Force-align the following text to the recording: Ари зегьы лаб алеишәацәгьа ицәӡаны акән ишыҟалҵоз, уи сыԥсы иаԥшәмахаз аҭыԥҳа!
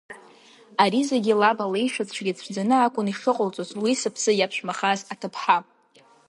Ари 0.83 0.99
зегьы 1.09 1.33
лаб 1.41 1.57
алеишәацәгьа 1.65 2.31
ицәӡаны 2.33 2.75
акән 2.79 3.07
ишыҟалҵоз, 3.11 3.69
уи 3.81 3.93
сыԥсы 4.01 4.31
иаԥшәмахаз 4.35 4.99
аҭыԥҳа! 5.13 5.57